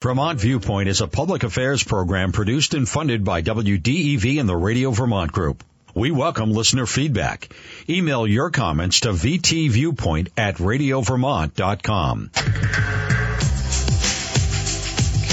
[0.00, 4.92] Vermont Viewpoint is a public affairs program produced and funded by WDEV and the Radio
[4.92, 5.64] Vermont Group.
[5.92, 7.48] We welcome listener feedback.
[7.88, 12.30] Email your comments to vtviewpoint at radiovermont.com.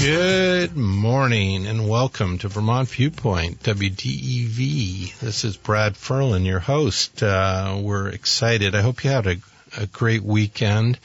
[0.00, 5.16] Good morning and welcome to Vermont Viewpoint, WDEV.
[5.20, 7.22] This is Brad Ferlin, your host.
[7.22, 8.74] Uh, we're excited.
[8.74, 9.36] I hope you had a,
[9.78, 10.98] a great weekend.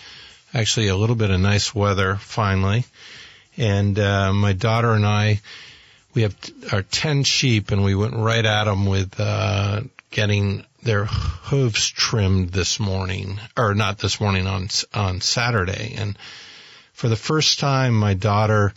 [0.52, 2.86] Actually, a little bit of nice weather finally.
[3.62, 5.40] And uh, my daughter and I,
[6.16, 10.66] we have t- our 10 sheep and we went right at them with uh, getting
[10.82, 15.94] their hooves trimmed this morning, or not this morning, on, on Saturday.
[15.96, 16.18] And
[16.94, 18.74] for the first time, my daughter,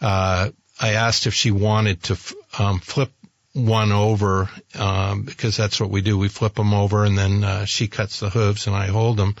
[0.00, 0.50] uh,
[0.80, 3.10] I asked if she wanted to f- um, flip
[3.54, 6.16] one over um, because that's what we do.
[6.16, 9.34] We flip them over, and then uh, she cuts the hooves, and I hold them.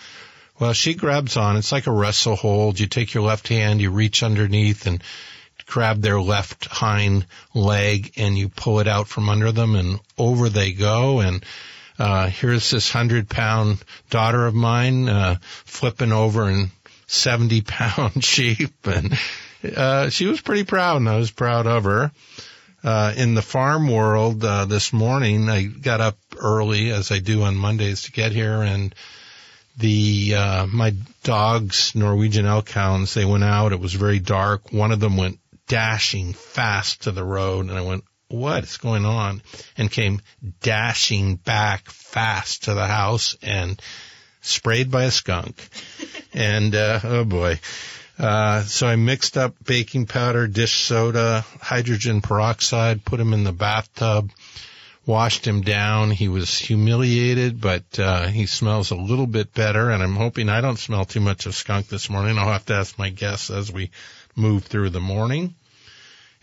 [0.58, 1.56] Well, she grabs on.
[1.56, 2.80] It's like a wrestle hold.
[2.80, 5.02] You take your left hand, you reach underneath, and
[5.66, 10.48] grab their left hind leg, and you pull it out from under them, and over
[10.48, 11.20] they go.
[11.20, 11.44] And
[11.98, 16.70] uh, here's this hundred pound daughter of mine uh, flipping over and
[17.08, 19.18] 70 pound sheep and
[19.76, 22.12] uh, she was pretty proud and I was proud of her.
[22.84, 27.42] Uh, in the farm world, uh, this morning, I got up early as I do
[27.42, 28.94] on Mondays to get here and
[29.78, 33.72] the, uh, my dogs, Norwegian elk hounds, they went out.
[33.72, 34.72] It was very dark.
[34.72, 39.06] One of them went dashing fast to the road and I went, what is going
[39.06, 39.40] on?
[39.76, 40.20] And came
[40.60, 43.80] dashing back fast to the house and
[44.40, 45.66] sprayed by a skunk.
[46.34, 47.60] and, uh, oh boy.
[48.18, 53.52] Uh, so I mixed up baking powder, dish soda, hydrogen peroxide, put them in the
[53.52, 54.30] bathtub,
[55.08, 56.10] washed him down.
[56.10, 60.60] He was humiliated, but, uh, he smells a little bit better and I'm hoping I
[60.60, 62.38] don't smell too much of skunk this morning.
[62.38, 63.90] I'll have to ask my guests as we
[64.36, 65.54] move through the morning.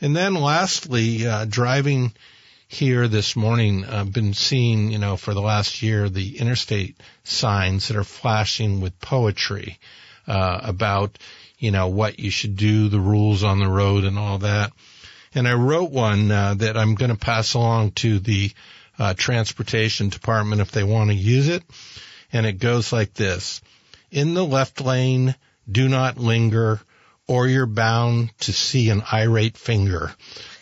[0.01, 2.13] And then lastly, uh, driving
[2.67, 6.97] here this morning, I've uh, been seeing, you know, for the last year, the interstate
[7.23, 9.77] signs that are flashing with poetry,
[10.27, 11.19] uh, about,
[11.59, 14.73] you know, what you should do, the rules on the road and all that.
[15.35, 18.51] And I wrote one uh, that I'm going to pass along to the
[18.97, 21.63] uh, transportation department if they want to use it.
[22.31, 23.61] And it goes like this.
[24.11, 25.35] In the left lane,
[25.69, 26.79] do not linger
[27.27, 30.13] or you're bound to see an irate finger.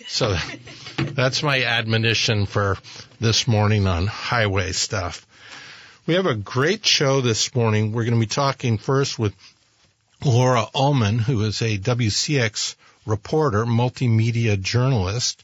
[0.08, 0.36] So
[0.98, 2.78] that's my admonition for
[3.20, 5.28] this morning on highway stuff.
[6.06, 7.94] We have a great show this morning.
[7.94, 9.34] We're going to be talking first with
[10.26, 15.44] Laura Ullman, who is a WCAX reporter, multimedia journalist,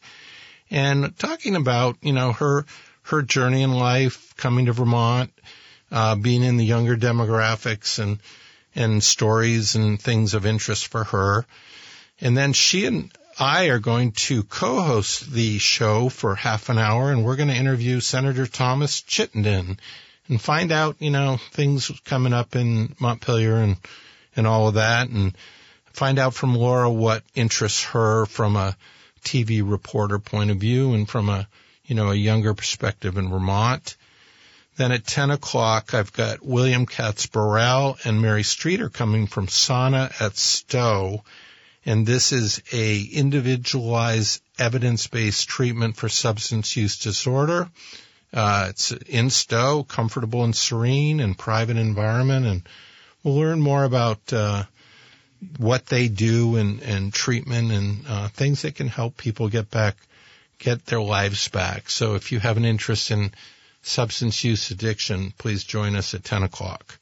[0.72, 2.66] and talking about, you know, her,
[3.04, 5.32] her journey in life, coming to Vermont,
[5.92, 8.20] uh, being in the younger demographics and,
[8.76, 11.46] and stories and things of interest for her.
[12.22, 17.12] And then she and I are going to co-host the show for half an hour
[17.12, 19.80] and we're going to interview Senator Thomas Chittenden
[20.28, 23.78] and find out, you know, things coming up in Montpelier and
[24.36, 25.36] and all of that and
[25.94, 28.76] find out from Laura what interests her from a
[29.24, 31.48] TV reporter point of view and from a,
[31.86, 33.96] you know, a younger perspective in Vermont.
[34.78, 40.38] Then at 10 o'clock, I've got William Katz-Burrell and Mary Streeter coming from Sana at
[40.38, 41.24] Stowe.
[41.86, 47.70] And this is a individualized evidence-based treatment for substance use disorder.
[48.32, 52.62] Uh, it's in Stowe, comfortable and serene and private environment and
[53.24, 54.64] we'll learn more about uh,
[55.58, 59.96] what they do and, and treatment and uh, things that can help people get back,
[60.58, 61.90] get their lives back.
[61.90, 63.32] So if you have an interest in
[63.82, 67.00] substance use addiction, please join us at 10 o'clock.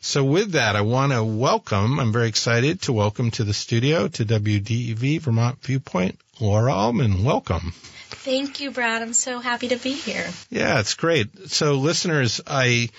[0.00, 4.06] So with that, I want to welcome, I'm very excited to welcome to the studio
[4.08, 7.24] to WDEV Vermont Viewpoint, Laura Ullman.
[7.24, 7.72] Welcome.
[8.10, 9.00] Thank you, Brad.
[9.00, 10.26] I'm so happy to be here.
[10.50, 11.50] Yeah, it's great.
[11.50, 12.90] So listeners, I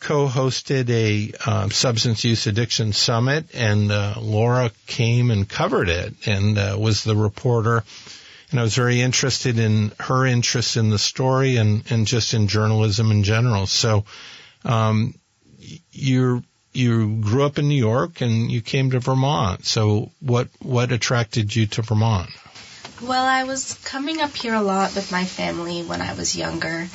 [0.00, 6.58] co-hosted a uh, substance use addiction summit, and uh, Laura came and covered it and
[6.58, 7.82] uh, was the reporter.
[8.50, 12.46] And I was very interested in her interest in the story and, and just in
[12.46, 13.66] journalism in general.
[13.66, 14.04] So,
[14.64, 15.14] um,
[15.90, 16.42] you
[16.72, 19.64] you grew up in New York and you came to Vermont.
[19.64, 22.30] So, what what attracted you to Vermont?
[23.02, 26.88] Well, I was coming up here a lot with my family when I was younger.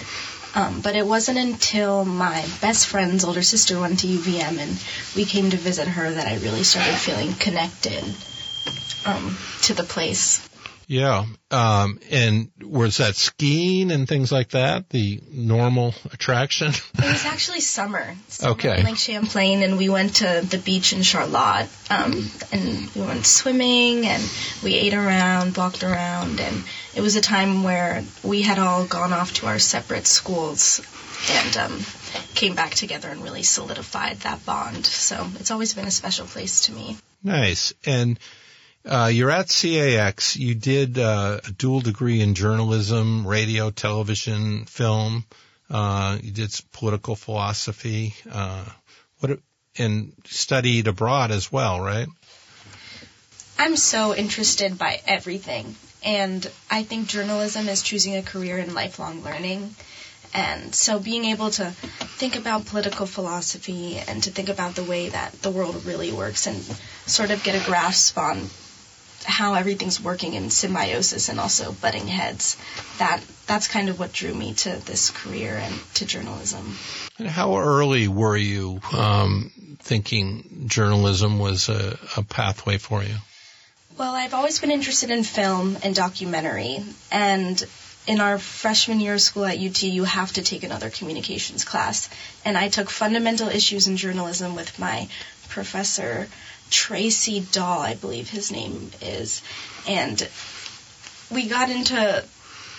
[0.54, 4.84] Um, but it wasn't until my best friend's older sister went to UVM and
[5.16, 8.04] we came to visit her that I really started feeling connected
[9.06, 10.48] um, to the place.
[10.88, 11.26] Yeah.
[11.52, 16.74] Um, and was that skiing and things like that the normal attraction?
[16.96, 18.14] It was actually summer.
[18.28, 18.78] summer Okay.
[18.80, 23.26] in Lake Champlain, and we went to the beach in Charlotte, um, and we went
[23.26, 24.22] swimming, and
[24.64, 26.64] we ate around, walked around, and
[26.96, 30.82] it was a time where we had all gone off to our separate schools,
[31.30, 31.80] and um,
[32.36, 34.86] came back together and really solidified that bond.
[34.86, 36.98] So it's always been a special place to me.
[37.24, 37.74] Nice.
[37.86, 38.20] And
[38.86, 40.36] uh, you're at CAX.
[40.36, 45.26] You did uh, a dual degree in journalism, radio, television, film.
[45.70, 48.16] Uh, you did political philosophy.
[48.30, 48.66] Uh,
[49.20, 49.40] what
[49.78, 52.08] and studied abroad as well, right?
[53.58, 59.24] I'm so interested by everything, and I think journalism is choosing a career in lifelong
[59.24, 59.76] learning.
[60.34, 65.10] And so being able to think about political philosophy and to think about the way
[65.10, 66.58] that the world really works and
[67.06, 68.50] sort of get a grasp on
[69.26, 72.58] how everything's working in symbiosis and also butting heads,
[72.98, 76.76] that that's kind of what drew me to this career and to journalism.
[77.20, 83.16] And how early were you um, thinking journalism was a, a pathway for you?
[83.98, 87.64] Well, I've always been interested in film and documentary, and
[88.08, 92.10] in our freshman year of school at UT, you have to take another communications class.
[92.46, 95.08] And I took fundamental issues in journalism with my
[95.50, 96.28] professor,
[96.70, 99.42] Tracy Dahl, I believe his name is.
[99.88, 100.28] And
[101.30, 102.24] we got into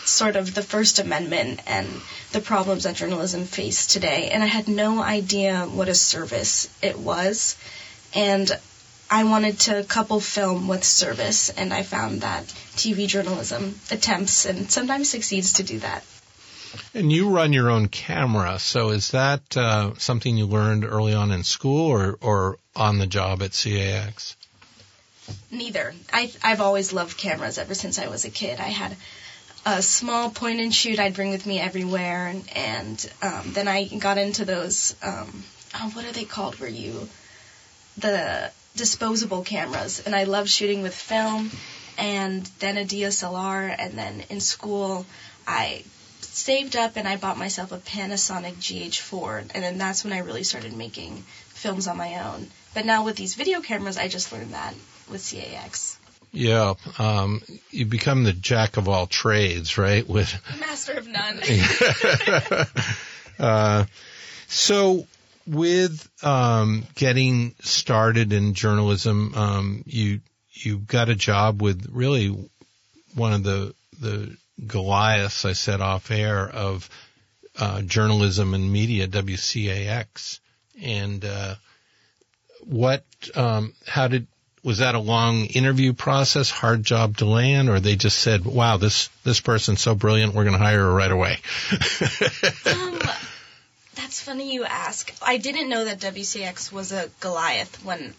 [0.05, 1.87] sort of the First Amendment and
[2.33, 4.31] the problems that journalism faced today.
[4.31, 7.57] And I had no idea what a service it was.
[8.15, 8.51] And
[9.13, 14.71] I wanted to couple film with service, and I found that TV journalism attempts and
[14.71, 16.03] sometimes succeeds to do that.
[16.95, 21.31] And you run your own camera, so is that uh, something you learned early on
[21.31, 24.35] in school or, or on the job at CAX?
[25.51, 25.93] Neither.
[26.11, 28.61] I, I've always loved cameras ever since I was a kid.
[28.61, 28.97] I had
[29.67, 33.89] a small point and shoot I'd bring with me everywhere, and, and um, then I
[33.89, 34.97] got into those.
[35.03, 35.45] Um,
[35.75, 36.59] oh, what are they called?
[36.59, 37.11] Where you
[37.99, 41.51] the disposable cameras, and I love shooting with film,
[41.99, 45.07] and then a DSLR, and then in school
[45.47, 45.85] I
[46.21, 50.45] saved up and I bought myself a Panasonic GH4, and then that's when I really
[50.45, 51.17] started making
[51.49, 52.49] films on my own.
[52.75, 54.75] But now with these video cameras, I just learned that
[55.11, 55.99] with CAX.
[56.33, 60.09] Yeah, um, you become the jack of all trades, right?
[60.09, 61.41] With Master of none.
[63.39, 63.85] uh,
[64.49, 65.07] so
[65.47, 70.21] with um, getting started in journalism, um, you
[70.53, 72.29] you got a job with really
[73.15, 74.37] one of the the
[74.67, 76.89] Goliaths I said off air of
[77.59, 80.41] uh, journalism and media, WCAX,
[80.81, 81.55] and uh,
[82.65, 83.05] what?
[83.35, 84.27] Um, how did
[84.65, 88.77] was that a long interview process, hard job to land, or they just said, "Wow,
[88.77, 91.39] this this person's so brilliant, we're going to hire her right away"?
[93.95, 95.13] that's funny you ask.
[95.23, 98.15] I didn't know that WCAX was a Goliath when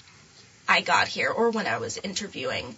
[0.67, 2.75] I got here or when I was interviewing.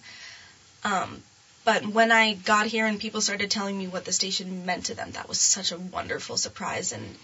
[0.84, 1.22] Um,
[1.64, 4.94] but when I got here and people started telling me what the station meant to
[4.94, 6.92] them, that was such a wonderful surprise.
[6.92, 7.16] And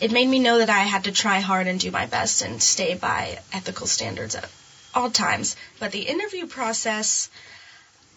[0.00, 2.62] it made me know that I had to try hard and do my best and
[2.62, 4.48] stay by ethical standards at
[4.94, 5.56] all times.
[5.78, 7.30] But the interview process,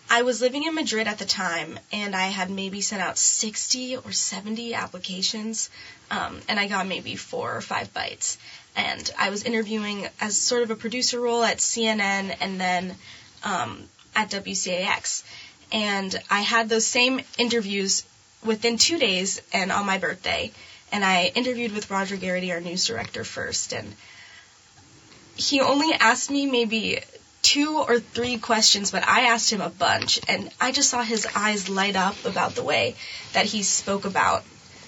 [0.09, 3.97] I was living in Madrid at the time, and I had maybe sent out 60
[3.97, 5.69] or 70 applications,
[6.11, 8.37] um, and I got maybe four or five bites.
[8.75, 12.95] And I was interviewing as sort of a producer role at CNN and then
[13.43, 15.23] um, at WCAX.
[15.71, 18.03] And I had those same interviews
[18.43, 20.51] within two days and on my birthday.
[20.91, 23.73] And I interviewed with Roger Garrity, our news director, first.
[23.73, 23.95] And
[25.35, 27.01] he only asked me maybe
[27.45, 31.27] two or three questions, but I asked him a bunch, and I just saw his
[31.35, 32.95] eyes light up about the way
[33.33, 34.43] that he spoke about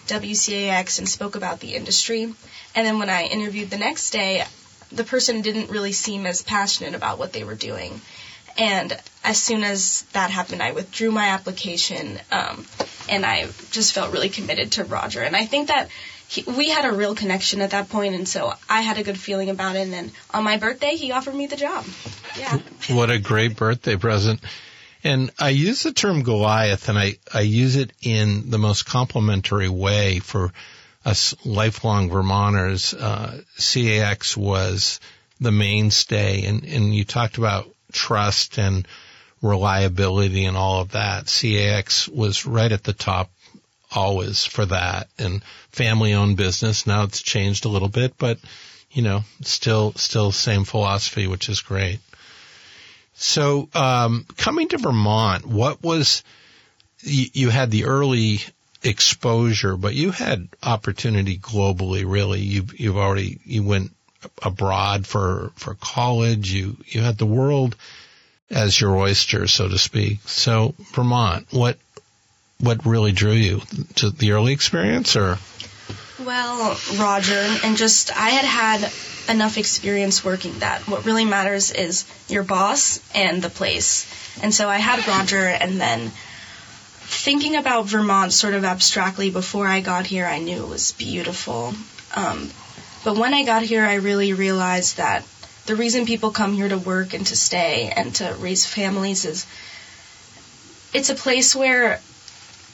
[0.08, 2.24] WCAX and spoke about the industry.
[2.74, 4.44] And then when I interviewed the next day,
[4.92, 8.02] the person didn't really seem as passionate about what they were doing.
[8.58, 12.66] And as soon as that happened, I withdrew my application, um,
[13.08, 15.22] and I just felt really committed to Roger.
[15.22, 15.90] And I think that
[16.28, 19.18] he, we had a real connection at that point, and so I had a good
[19.18, 19.80] feeling about it.
[19.80, 21.86] And then on my birthday, he offered me the job.
[22.38, 22.60] Yeah.
[22.90, 24.42] what a great birthday present.
[25.04, 29.70] And I use the term Goliath, and I, I use it in the most complimentary
[29.70, 30.52] way for
[31.06, 32.94] us lifelong Vermonters.
[32.94, 35.00] Uh, CAX was
[35.40, 38.86] the mainstay, and, and you talked about trust and
[39.42, 41.28] reliability and all of that.
[41.28, 43.30] CAX was right at the top
[43.94, 46.88] always for that and family owned business.
[46.88, 48.40] Now it's changed a little bit, but
[48.92, 52.00] you know, still, still same philosophy, which is great.
[53.14, 56.24] So, um, coming to Vermont, what was
[57.02, 58.42] you, you had the early
[58.84, 62.04] exposure, but you had opportunity globally.
[62.06, 63.92] Really, you've you've already you went
[64.44, 66.52] abroad for for college.
[66.52, 67.76] You you had the world
[68.50, 70.20] as your oyster, so to speak.
[70.26, 71.78] So Vermont, what
[72.60, 73.62] what really drew you
[73.96, 75.38] to the early experience, or?
[76.20, 78.92] Well, Roger, and just I had had
[79.30, 80.88] enough experience working that.
[80.88, 84.08] What really matters is your boss and the place.
[84.42, 86.12] And so I had Roger, and then
[87.10, 91.74] thinking about Vermont sort of abstractly before I got here, I knew it was beautiful.
[92.16, 92.50] Um,
[93.04, 95.24] but when I got here, I really realized that
[95.66, 99.46] the reason people come here to work and to stay and to raise families is
[100.94, 102.00] it's a place where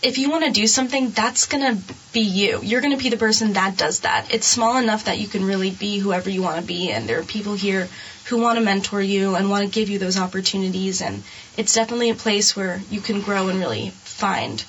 [0.04, 2.60] if you want to do something, that's going to be you.
[2.62, 4.34] You're going to be the person that does that.
[4.34, 7.20] It's small enough that you can really be whoever you want to be, and there
[7.20, 7.88] are people here
[8.26, 11.02] who want to mentor you and want to give you those opportunities.
[11.02, 11.24] And
[11.58, 14.64] it's definitely a place where you can grow and really find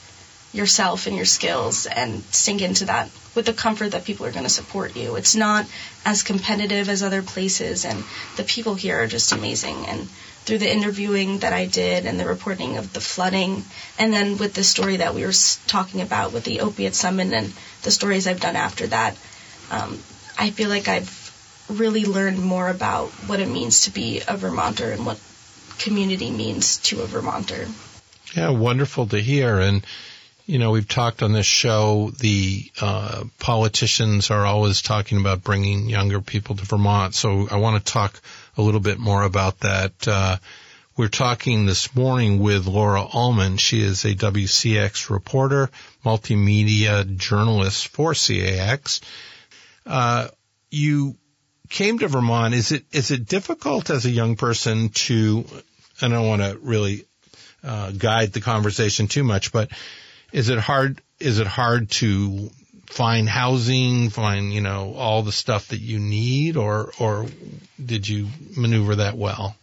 [0.52, 4.44] yourself and your skills and sink into that with the comfort that people are going
[4.44, 5.16] to support you.
[5.16, 5.66] It's not
[6.04, 8.04] as competitive as other places, and
[8.36, 9.86] the people here are just amazing.
[9.86, 10.08] And
[10.44, 13.64] through the interviewing that I did and the reporting of the flooding,
[13.98, 15.32] and then with the story that we were
[15.66, 19.16] talking about with the opiate summit and the stories I've done after that,
[19.70, 19.98] um,
[20.38, 21.24] I feel like I've
[21.68, 25.18] really learned more about what it means to be a Vermonter and what
[25.78, 27.66] community means to a Vermonter.
[28.36, 29.58] Yeah, wonderful to hear.
[29.58, 29.86] And,
[30.44, 35.88] you know, we've talked on this show, the uh, politicians are always talking about bringing
[35.88, 37.14] younger people to Vermont.
[37.14, 38.20] So I want to talk
[38.56, 40.08] a little bit more about that.
[40.08, 40.36] Uh,
[40.96, 43.56] we're talking this morning with Laura Ullman.
[43.56, 45.70] She is a WCAX reporter,
[46.04, 49.00] multimedia journalist for CAX.
[49.84, 50.28] Uh,
[50.70, 51.16] you
[51.68, 52.54] came to Vermont.
[52.54, 55.44] Is it is it difficult as a young person to?
[56.00, 57.06] I don't want to really
[57.64, 59.70] uh, guide the conversation too much, but
[60.32, 61.00] is it hard?
[61.18, 62.50] Is it hard to
[62.86, 67.26] find housing, find you know all the stuff that you need, or or
[67.84, 69.56] did you maneuver that well?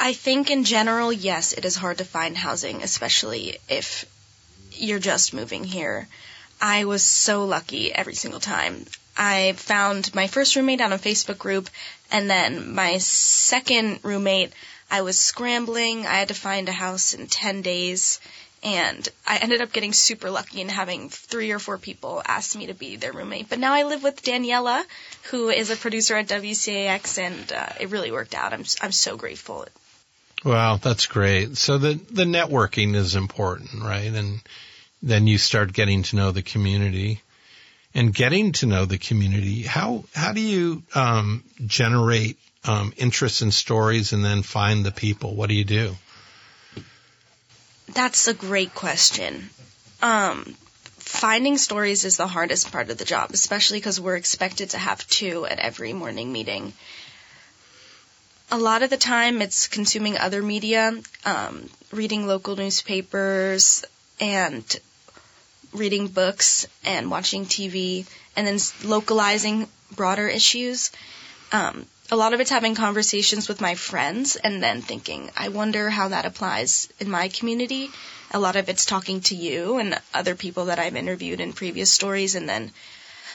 [0.00, 4.04] I think in general, yes, it is hard to find housing, especially if
[4.72, 6.06] you're just moving here.
[6.60, 8.86] I was so lucky every single time.
[9.16, 11.68] I found my first roommate on a Facebook group,
[12.12, 14.52] and then my second roommate,
[14.90, 16.06] I was scrambling.
[16.06, 18.20] I had to find a house in 10 days,
[18.62, 22.66] and I ended up getting super lucky and having three or four people ask me
[22.66, 23.48] to be their roommate.
[23.48, 24.84] But now I live with Daniela,
[25.30, 28.52] who is a producer at WCAX, and uh, it really worked out.
[28.52, 29.66] I'm I'm so grateful.
[30.44, 31.56] Wow, that's great.
[31.56, 34.12] So the the networking is important, right?
[34.12, 34.40] And
[35.02, 37.20] then you start getting to know the community
[37.94, 39.62] and getting to know the community.
[39.62, 45.34] How how do you um, generate um, interest in stories and then find the people?
[45.34, 45.96] What do you do?
[47.88, 49.50] That's a great question.
[50.02, 50.54] Um,
[50.98, 55.06] finding stories is the hardest part of the job, especially because we're expected to have
[55.08, 56.72] two at every morning meeting.
[58.50, 63.84] A lot of the time, it's consuming other media, um, reading local newspapers,
[64.20, 64.64] and
[65.72, 70.90] reading books and watching TV, and then localizing broader issues.
[71.52, 75.90] Um, a lot of it's having conversations with my friends and then thinking, I wonder
[75.90, 77.90] how that applies in my community.
[78.30, 81.92] A lot of it's talking to you and other people that I've interviewed in previous
[81.92, 82.72] stories and then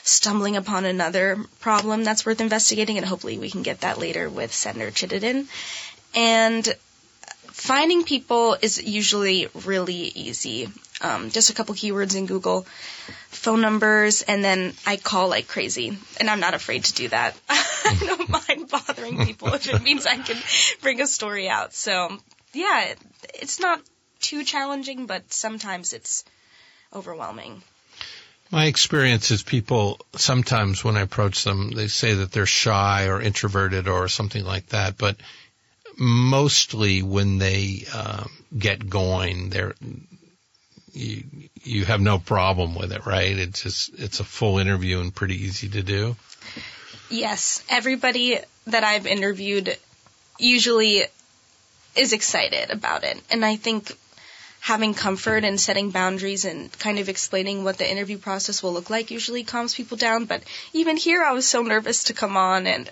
[0.04, 4.54] stumbling upon another problem that's worth investigating and hopefully we can get that later with
[4.54, 5.48] Senator Chittenden.
[6.16, 6.68] And
[7.52, 10.70] finding people is usually really easy.
[11.02, 12.66] Um, just a couple keywords in Google,
[13.30, 15.98] phone numbers, and then I call like crazy.
[16.20, 17.36] And I'm not afraid to do that.
[17.90, 20.38] I don't mind bothering people if it means I can
[20.82, 21.74] bring a story out.
[21.74, 22.18] So,
[22.54, 22.94] yeah,
[23.36, 23.82] it's not
[24.20, 26.24] too challenging, but sometimes it's
[26.94, 27.62] overwhelming.
[28.52, 33.20] My experience is people sometimes when I approach them, they say that they're shy or
[33.22, 35.18] introverted or something like that, but
[35.98, 39.74] mostly when they um, get going, they're
[40.94, 41.24] you
[41.64, 43.38] you have no problem with it, right?
[43.38, 46.16] It's just it's a full interview and pretty easy to do.
[47.14, 49.78] Yes, everybody that I've interviewed
[50.40, 51.04] usually
[51.96, 53.96] is excited about it, and I think
[54.62, 58.90] having comfort and setting boundaries and kind of explaining what the interview process will look
[58.90, 60.26] like usually calms people down.
[60.26, 60.42] But
[60.74, 62.90] even here, I was so nervous to come on, and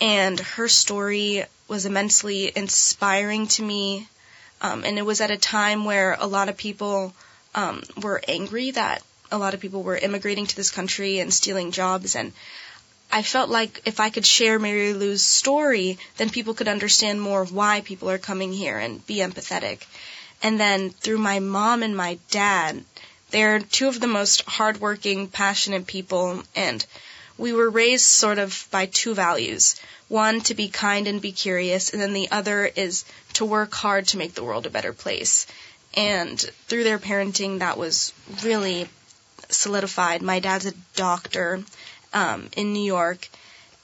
[0.02, 4.08] and her story was immensely inspiring to me.
[4.62, 7.14] Um, and it was at a time where a lot of people
[7.54, 11.72] um, were angry that a lot of people were immigrating to this country and stealing
[11.72, 12.16] jobs.
[12.16, 12.34] And
[13.12, 17.46] I felt like if I could share Mary Lou's story, then people could understand more
[17.46, 19.84] why people are coming here and be empathetic.
[20.42, 22.84] And then through my mom and my dad,
[23.32, 26.86] they're two of the most hardworking, passionate people, and
[27.38, 29.76] we were raised sort of by two values.
[30.08, 34.08] One, to be kind and be curious, and then the other is to work hard
[34.08, 35.46] to make the world a better place.
[35.94, 38.90] And through their parenting, that was really
[39.50, 40.22] solidified.
[40.22, 41.64] My dad's a doctor
[42.14, 43.30] um, in New York,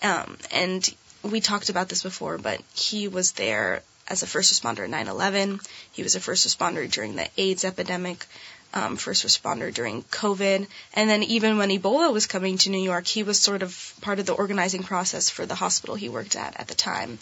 [0.01, 0.87] um, and
[1.21, 5.59] we talked about this before, but he was there as a first responder at 9/11.
[5.91, 8.25] He was a first responder during the AIDS epidemic,
[8.73, 13.07] um, first responder during COVID, and then even when Ebola was coming to New York,
[13.07, 16.55] he was sort of part of the organizing process for the hospital he worked at
[16.59, 17.17] at the time.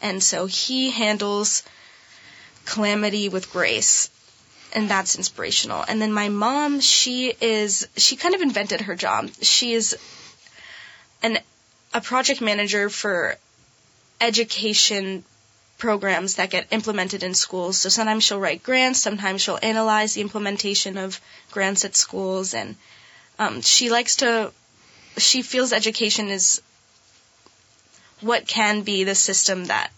[0.00, 1.62] And so he handles
[2.64, 4.10] calamity with grace.
[4.74, 5.84] And that's inspirational.
[5.86, 9.30] And then my mom, she is, she kind of invented her job.
[9.42, 9.96] She is
[11.22, 11.38] an,
[11.92, 13.36] a project manager for
[14.20, 15.24] education
[15.82, 17.76] programs that get implemented in schools.
[17.76, 22.76] So sometimes she'll write grants, sometimes she'll analyze the implementation of grants at schools, and
[23.36, 24.52] um, she likes to.
[25.18, 26.62] She feels education is
[28.20, 29.90] what can be the system that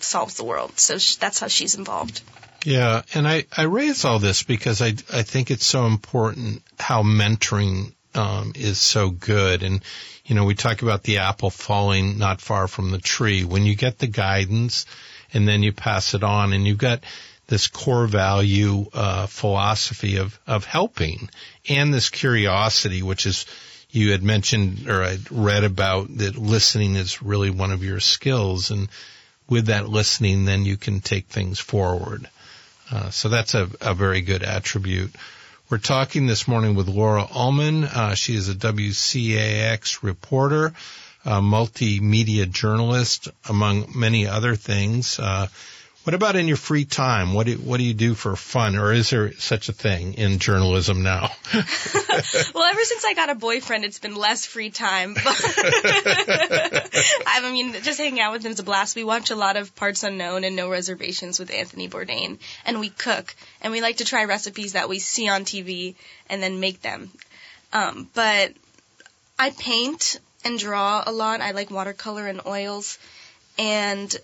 [0.00, 0.78] solves the world.
[0.78, 2.22] So that's how she's involved.
[2.64, 7.02] Yeah, and I, I raise all this because I, I think it's so important how
[7.02, 9.62] mentoring um, is so good.
[9.62, 9.82] And,
[10.24, 13.44] you know, we talk about the apple falling not far from the tree.
[13.44, 14.86] When you get the guidance
[15.32, 17.00] and then you pass it on and you've got
[17.48, 21.30] this core value uh, philosophy of, of helping
[21.68, 23.46] and this curiosity, which is
[23.90, 28.70] you had mentioned or I read about that listening is really one of your skills.
[28.70, 28.88] And
[29.48, 32.28] with that listening, then you can take things forward.
[32.90, 35.14] Uh, so that's a, a very good attribute.
[35.68, 37.84] We're talking this morning with Laura Ullman.
[37.84, 40.74] Uh, she is a WCAX reporter,
[41.26, 45.18] a multimedia journalist, among many other things.
[45.18, 45.48] Uh,
[46.04, 47.34] what about in your free time?
[47.34, 50.38] What do, what do you do for fun, or is there such a thing in
[50.38, 51.32] journalism now?
[51.52, 51.64] well,
[52.64, 55.16] ever since I got a boyfriend, it's been less free time.
[57.26, 58.94] I mean, just hanging out with him is a blast.
[58.94, 62.90] We watch a lot of Parts Unknown and No Reservations with Anthony Bourdain, and we
[62.90, 65.96] cook, and we like to try recipes that we see on TV
[66.30, 67.10] and then make them.
[67.72, 68.52] Um, but
[69.40, 71.40] I paint and draw a lot.
[71.40, 72.98] I like watercolor and oils,
[73.58, 74.14] and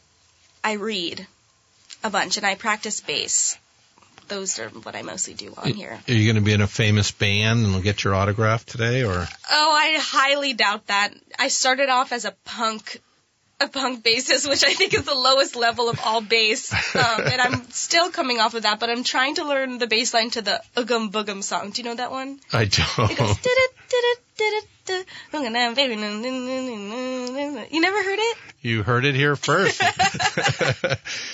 [0.62, 1.26] I read
[2.04, 3.58] a bunch, and I practice bass.
[4.28, 6.00] Those are what I mostly do on here.
[6.08, 9.28] Are you going to be in a famous band and get your autograph today, or?
[9.50, 11.12] Oh, I highly doubt that.
[11.38, 13.00] I started off as a punk,
[13.62, 17.40] a punk bassist, which I think is the lowest level of all bass, um, and
[17.40, 18.80] I'm still coming off of that.
[18.80, 21.70] But I'm trying to learn the bass line to the Oogum Boogum song.
[21.70, 22.40] Do you know that one?
[22.52, 23.10] I don't.
[23.10, 23.38] It goes.
[27.70, 28.36] You never heard it?
[28.60, 29.80] You heard it here first.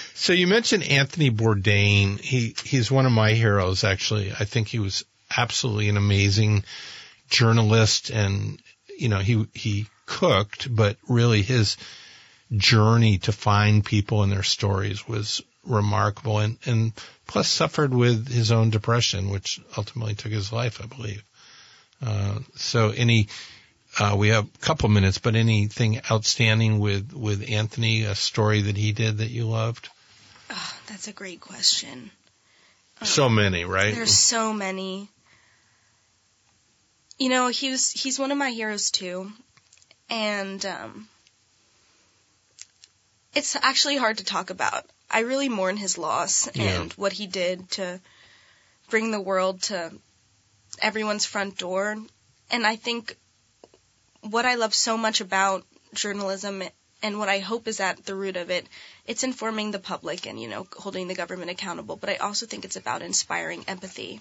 [0.14, 2.20] so you mentioned Anthony Bourdain.
[2.20, 4.32] He he's one of my heroes actually.
[4.32, 5.04] I think he was
[5.36, 6.64] absolutely an amazing
[7.28, 8.60] journalist and,
[8.98, 11.76] you know, he, he cooked, but really his
[12.56, 16.92] journey to find people and their stories was remarkable and, and
[17.26, 21.22] plus suffered with his own depression, which ultimately took his life, I believe.
[22.04, 23.28] Uh, so any,
[23.98, 28.76] uh, we have a couple minutes, but anything outstanding with, with Anthony, a story that
[28.76, 29.88] he did that you loved?
[30.50, 32.10] Oh, that's a great question.
[33.02, 33.94] So many, right?
[33.94, 35.08] There's so many.
[37.18, 39.30] You know, he was he's one of my heroes too.
[40.10, 41.08] And um
[43.34, 44.84] it's actually hard to talk about.
[45.10, 46.64] I really mourn his loss Yeah.
[46.80, 48.00] and what he did to
[48.90, 49.92] bring the world to
[50.80, 51.96] everyone's front door.
[52.50, 53.16] And I think
[54.22, 55.64] what I love so much about
[55.94, 56.62] journalism
[57.02, 58.66] and what I hope is at the root of it,
[59.06, 61.96] it's informing the public and, you know, holding the government accountable.
[61.96, 64.20] But I also think it's about inspiring empathy.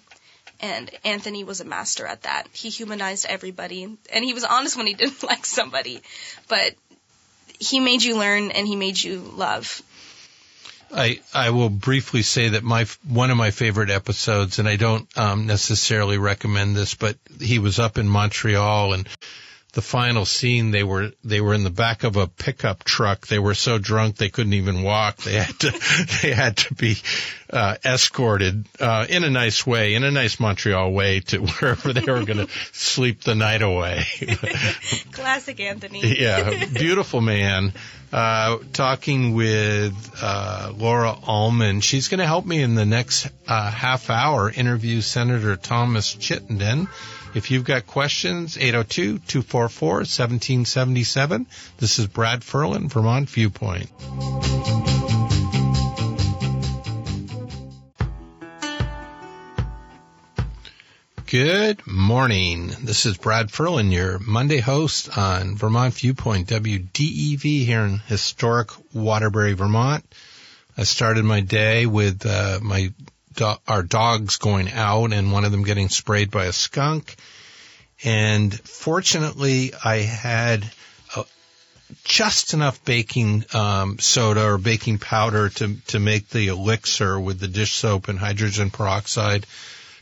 [0.59, 2.47] And Anthony was a master at that.
[2.53, 3.83] He humanized everybody.
[4.11, 6.01] And he was honest when he didn't like somebody.
[6.47, 6.75] But
[7.59, 9.81] he made you learn and he made you love.
[10.93, 15.07] I I will briefly say that my one of my favorite episodes, and I don't
[15.17, 19.07] um, necessarily recommend this, but he was up in Montreal, and
[19.77, 23.27] the final scene they were they were in the back of a pickup truck.
[23.27, 25.17] They were so drunk they couldn't even walk.
[25.17, 26.97] They had to they had to be
[27.51, 32.01] uh, escorted uh, in a nice way, in a nice Montreal way, to wherever they
[32.11, 34.03] were going to sleep the night away.
[35.11, 36.01] Classic Anthony.
[36.21, 37.71] yeah, beautiful man.
[38.11, 41.81] Uh, talking with uh, Laura Ullman.
[41.81, 46.87] She's going to help me in the next uh, half hour interview Senator Thomas Chittenden.
[47.35, 51.45] If you've got questions, 802-244-1777.
[51.77, 53.91] This is Brad Ferlin, Vermont Viewpoint.
[61.27, 62.71] Good morning.
[62.81, 69.51] This is Brad Ferlin, your Monday host on Vermont Viewpoint, WDEV here in historic Waterbury,
[69.51, 70.05] Vermont.
[70.77, 72.93] I started my day with uh, my
[73.37, 77.15] do- our dogs going out and one of them getting sprayed by a skunk.
[78.03, 80.69] And fortunately, I had
[81.15, 81.23] uh,
[82.03, 87.47] just enough baking um, soda or baking powder to to make the elixir with the
[87.47, 89.45] dish soap and hydrogen peroxide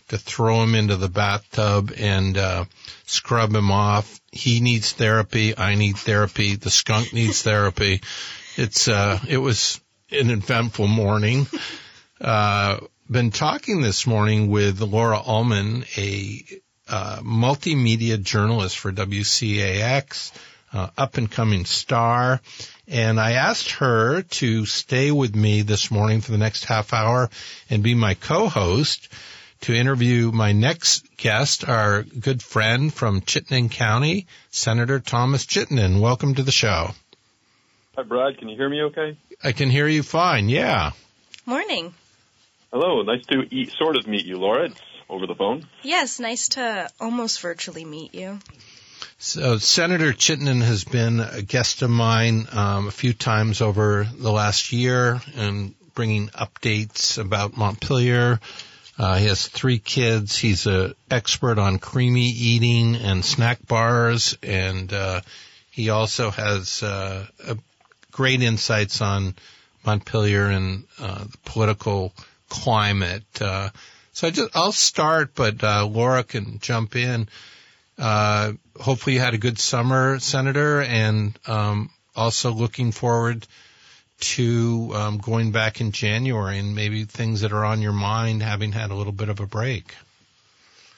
[0.09, 2.65] to throw him into the bathtub and uh,
[3.05, 4.19] scrub him off.
[4.31, 5.57] He needs therapy.
[5.57, 6.55] I need therapy.
[6.55, 8.01] The skunk needs therapy.
[8.57, 9.79] It's uh, it was
[10.11, 11.47] an eventful morning.
[12.19, 16.43] Uh, been talking this morning with Laura Ullman, a
[16.89, 20.31] uh, multimedia journalist for WCAX,
[20.73, 22.41] uh, up and coming star.
[22.87, 27.29] And I asked her to stay with me this morning for the next half hour
[27.69, 29.07] and be my co-host
[29.61, 36.01] to interview my next guest, our good friend from Chittenden County, Senator Thomas Chittenden.
[36.01, 36.91] Welcome to the show.
[37.95, 38.37] Hi, Brad.
[38.37, 39.17] Can you hear me okay?
[39.43, 40.49] I can hear you fine.
[40.49, 40.91] Yeah.
[41.45, 41.93] Morning.
[42.71, 43.01] Hello.
[43.03, 44.65] Nice to eat, sort of meet you, Laura.
[44.65, 45.67] It's over the phone.
[45.83, 48.39] Yes, nice to almost virtually meet you.
[49.17, 54.31] So Senator Chittenden has been a guest of mine um, a few times over the
[54.31, 58.39] last year and bringing updates about Montpelier.
[58.97, 60.37] Uh, he has three kids.
[60.37, 65.21] He's an expert on creemee eating and snack bars, and uh,
[65.71, 67.57] he also has uh, a
[68.11, 69.35] great insights on
[69.85, 72.13] Montpelier and uh, the political
[72.49, 73.23] climate.
[73.39, 73.69] Uh,
[74.13, 77.27] so I just I'll start, but uh, Laura can jump in.
[77.97, 83.45] Uh, hopefully you had a good summer, Senator, and um, also looking forward
[84.19, 88.71] to um, going back in January and maybe things that are on your mind, having
[88.71, 89.93] had a little bit of a break.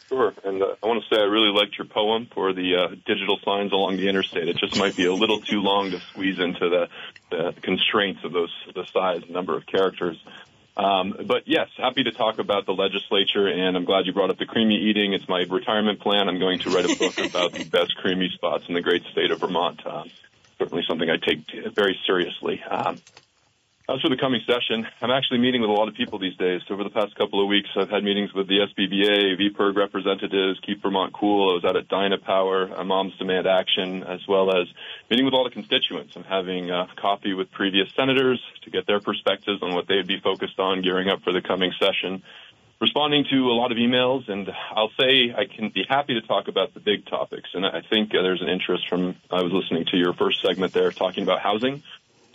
[0.10, 0.34] Sure.
[0.44, 3.40] And uh, I want to say I really liked your poem for the uh, digital
[3.44, 4.48] signs along the interstate.
[4.48, 6.88] It just might be a little too long to squeeze into the,
[7.30, 10.18] the constraints of those the size and number of characters.
[10.78, 14.38] Um, but yes, happy to talk about the legislature, and I'm glad you brought up
[14.38, 15.14] the creemee eating.
[15.14, 16.30] It's my retirement plan.
[16.30, 19.32] I'm going to write a book about the best creemee spots in the great state
[19.32, 19.82] of Vermont.
[19.88, 20.12] Um,
[20.60, 22.62] certainly something I take very seriously.
[22.70, 23.00] Um,
[23.90, 26.62] as for the coming session, I'm actually meeting with a lot of people these days.
[26.70, 30.82] Over the past couple of weeks, I've had meetings with the SBBA, VPIRG representatives, Keep
[30.82, 31.52] Vermont Cool.
[31.52, 34.68] I was out at Dynapower, uh, Moms Demand Action, as well as
[35.10, 36.18] meeting with all the constituents.
[36.18, 40.20] I'm having uh, coffee with previous senators to get their perspectives on what they'd be
[40.20, 42.24] focused on gearing up for the coming session.
[42.82, 46.50] Responding to a lot of emails, and I'll say I can be happy to talk
[46.50, 47.50] about the big topics.
[47.54, 50.74] And I think uh, there's an interest from, I was listening to your first segment
[50.74, 51.84] there talking about housing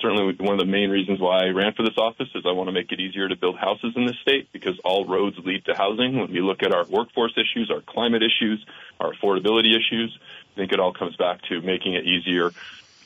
[0.02, 2.68] certainly one of the main reasons why I ran for this office is I want
[2.68, 5.74] to make it easier to build houses in this state because all roads lead to
[5.74, 6.18] housing.
[6.18, 8.64] When we look at our workforce issues, our climate issues,
[9.00, 10.18] our affordability issues,
[10.52, 12.50] I think it all comes back to making it easier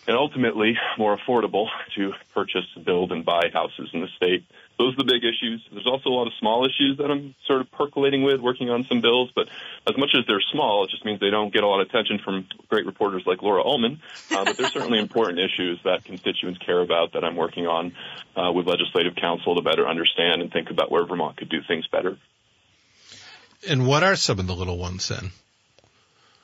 [0.09, 4.45] and ultimately more affordable to purchase, build, and buy houses in the state.
[4.79, 5.65] Those are the big issues.
[5.73, 8.85] There's also a lot of small issues that I'm sort of percolating with, working on
[8.85, 9.49] some bills, but
[9.89, 12.19] as much as they're small, it just means they don't get a lot of attention
[12.23, 14.01] from great reporters like Laura Ullman.
[14.31, 17.93] Uh, but they're certainly important issues that constituents care about that I'm working on
[18.37, 21.87] uh, with Legislative Council to better understand and think about where Vermont could do things
[21.87, 22.19] better.
[23.67, 25.31] And what are some of the little ones then?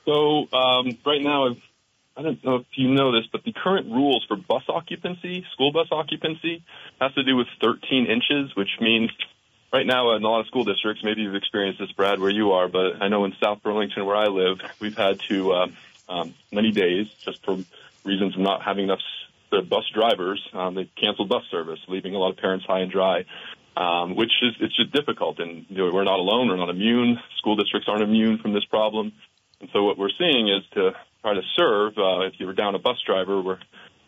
[0.05, 1.61] So um, right now, I've
[2.15, 5.71] I don't know if you know this, but the current rules for bus occupancy, school
[5.71, 6.63] bus occupancy,
[7.01, 9.09] has to do with 13 inches, which means
[9.71, 12.51] right now in a lot of school districts, maybe you've experienced this, Brad, where you
[12.51, 15.67] are, but I know in South Burlington, where I live, we've had to uh,
[16.07, 17.57] um, many days just for
[18.05, 18.99] reasons of not having enough
[19.51, 20.41] the bus drivers.
[20.53, 23.25] Um, they canceled bus service, leaving a lot of parents high and dry.
[23.75, 26.47] Um, which is it's just difficult, and you know, we're not alone.
[26.47, 27.19] We're not immune.
[27.39, 29.13] School districts aren't immune from this problem,
[29.59, 30.91] and so what we're seeing is to
[31.23, 33.59] try to serve, uh, if you were down a bus driver, we're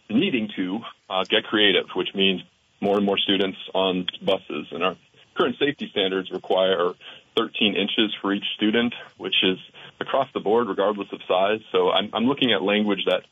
[0.09, 2.41] needing to uh, get creative, which means
[2.81, 4.67] more and more students on buses.
[4.71, 4.95] And our
[5.33, 6.91] current safety standards require
[7.37, 9.57] 13 inches for each student, which is
[9.99, 11.61] across the board, regardless of size.
[11.71, 13.23] So I'm, I'm looking at language that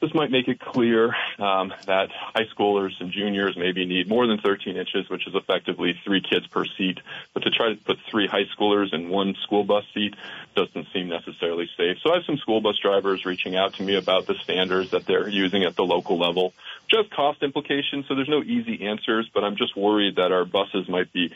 [0.00, 4.38] this might make it clear um, that high schoolers and juniors maybe need more than
[4.38, 7.00] 13 inches, which is effectively three kids per seat.
[7.34, 10.14] But to try to put three high schoolers in one school bus seat
[10.56, 11.98] doesn't seem necessarily safe.
[12.02, 15.04] So I have some school bus drivers reaching out to me about the standards that
[15.04, 16.54] they're using at the local level.
[16.88, 20.88] Just cost implications, so there's no easy answers, but I'm just worried that our buses
[20.88, 21.32] might be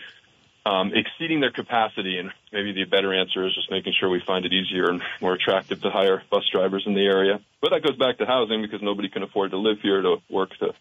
[0.67, 2.19] um, exceeding their capacity.
[2.19, 5.35] And maybe the better answer is just making sure we find it easier and more
[5.35, 7.41] attractive to hire bus drivers in the area.
[7.61, 10.57] But that goes back to housing because nobody can afford to live here to work
[10.59, 10.75] to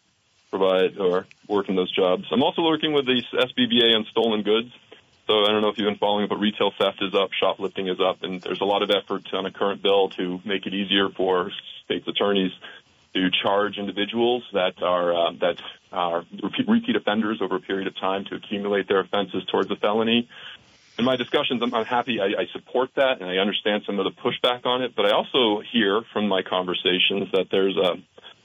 [0.50, 2.26] provide or work in those jobs.
[2.32, 4.72] I'm also working with the SBBA on stolen goods.
[5.26, 7.98] So I don't know if you've been following, but retail theft is up, shoplifting is
[8.02, 11.08] up, and there's a lot of effort on a current bill to make it easier
[11.10, 11.50] for
[11.86, 12.52] states attorneys
[13.14, 16.26] to charge individuals that are uh, that are
[16.68, 20.28] repeat offenders over a period of time to accumulate their offenses towards a felony.
[20.98, 22.20] In my discussions, I'm, I'm happy.
[22.20, 24.96] I, I support that, and I understand some of the pushback on it.
[24.96, 27.96] But I also hear from my conversations that there's a uh,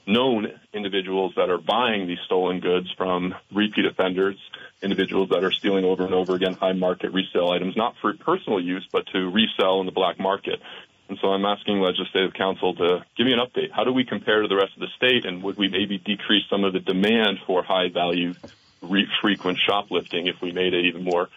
[0.09, 4.37] known individuals that are buying these stolen goods from repeat offenders,
[4.83, 8.59] individuals that are stealing over and over again high market resale items, not for personal
[8.59, 10.61] use, but to resell in the black market.
[11.09, 13.71] And so I'm asking Legislative Council to give me an update.
[13.73, 16.45] How do we compare to the rest of the state, and would we maybe decrease
[16.51, 18.35] some of the demand for high value,
[18.83, 21.29] re- frequent shoplifting if we made it even more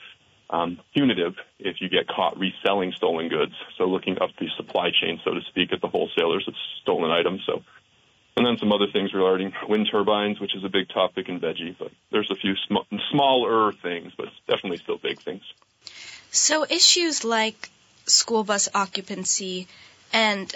[0.49, 3.53] um, punitive if you get caught reselling stolen goods?
[3.77, 7.41] So looking up the supply chain, so to speak, at the wholesalers of stolen items.
[7.45, 7.63] So,
[8.35, 11.77] and then some other things regarding wind turbines, which is a big topic in veggie,
[11.79, 15.43] but there's a few sm- smaller things, but definitely still big things.
[16.29, 17.69] So issues like
[18.05, 19.67] school bus occupancy
[20.13, 20.53] and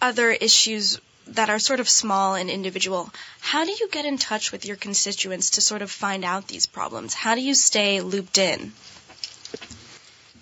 [0.00, 3.10] other issues that are sort of small and individual.
[3.40, 6.66] How do you get in touch with your constituents to sort of find out these
[6.66, 7.14] problems?
[7.14, 8.72] How do you stay looped in?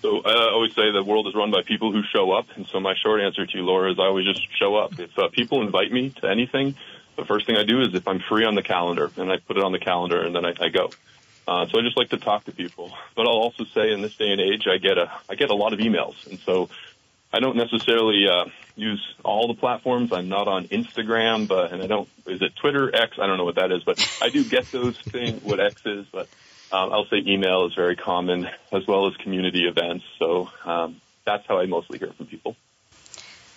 [0.01, 2.79] So I always say the world is run by people who show up, and so
[2.79, 4.97] my short answer to you, Laura, is I always just show up.
[4.97, 6.75] If uh, people invite me to anything,
[7.17, 9.57] the first thing I do is if I'm free on the calendar, and I put
[9.57, 10.89] it on the calendar, and then I, I go.
[11.49, 12.91] Uh, so I just like to talk to people.
[13.15, 15.55] But I'll also say in this day and age, I get a I get a
[15.55, 16.69] lot of emails, and so
[17.33, 18.45] I don't necessarily uh,
[18.77, 20.13] use all the platforms.
[20.13, 23.17] I'm not on Instagram, but and I don't is it Twitter X?
[23.19, 25.43] I don't know what that is, but I do get those things.
[25.43, 26.29] What X is, but
[26.71, 30.05] um, I'll say email is very common as well as community events.
[30.17, 32.55] So um, that's how I mostly hear from people.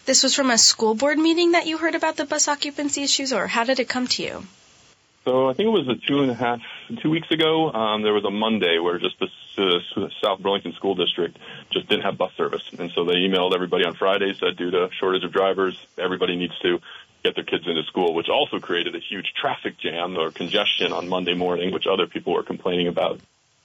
[0.07, 3.33] This was from a school board meeting that you heard about the bus occupancy issues,
[3.33, 4.43] or how did it come to you?
[5.25, 6.61] So I think it was a two and a half,
[7.01, 7.71] two weeks ago.
[7.71, 9.29] Um, there was a Monday where just the
[9.97, 11.37] uh, South Burlington School District
[11.73, 14.89] just didn't have bus service, and so they emailed everybody on Friday said due to
[14.99, 16.81] shortage of drivers, everybody needs to
[17.23, 21.09] get their kids into school, which also created a huge traffic jam or congestion on
[21.09, 23.21] Monday morning, which other people were complaining about.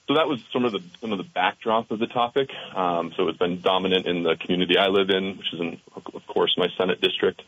[0.06, 2.50] So that was some of the some of the backdrop of the topic.
[2.74, 6.26] Um, so it's been dominant in the community I live in, which is in, of
[6.26, 7.42] course, my Senate district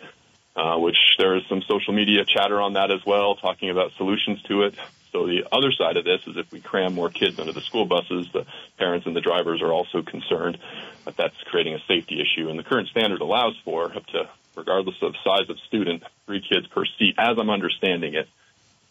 [0.61, 4.42] uh, which there is some social media chatter on that as well, talking about solutions
[4.42, 4.75] to it.
[5.11, 7.87] So the other side of this is if we cram more kids into the school
[7.87, 8.44] buses, the
[8.79, 10.59] parents and the drivers are also concerned
[11.07, 12.51] that that's creating a safety issue.
[12.51, 16.66] And the current standard allows for up to, regardless of size of student, three kids
[16.66, 18.29] per seat, as I'm understanding it.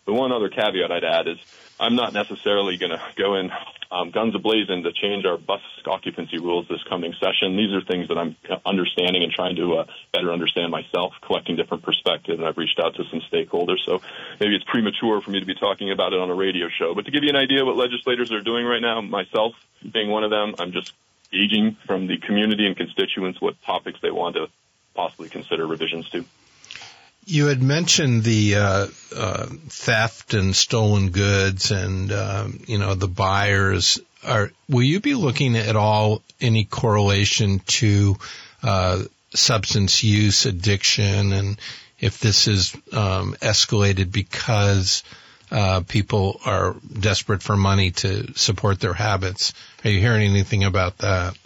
[0.05, 1.38] The one other caveat I'd add is
[1.79, 3.51] I'm not necessarily going to go in
[3.91, 7.55] um, guns ablazing to change our bus occupancy rules this coming session.
[7.57, 8.35] These are things that I'm
[8.65, 12.95] understanding and trying to uh, better understand myself, collecting different perspectives, and I've reached out
[12.95, 13.79] to some stakeholders.
[13.85, 14.01] So
[14.39, 16.93] maybe it's premature for me to be talking about it on a radio show.
[16.93, 19.53] But to give you an idea what legislators are doing right now, myself
[19.91, 20.93] being one of them, I'm just
[21.31, 24.47] gauging from the community and constituents what topics they want to
[24.93, 26.25] possibly consider revisions to.
[27.25, 33.08] You had mentioned the uh, uh, theft and stolen goods, and uh, you know the
[33.08, 33.99] buyers.
[34.25, 38.17] Are will you be looking at all any correlation to
[38.63, 39.03] uh,
[39.34, 41.60] substance use addiction, and
[41.99, 45.03] if this is um, escalated because
[45.51, 49.53] uh, people are desperate for money to support their habits?
[49.84, 51.38] Are you hearing anything about that?